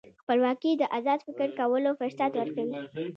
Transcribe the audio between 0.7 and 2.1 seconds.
د ازاد فکر کولو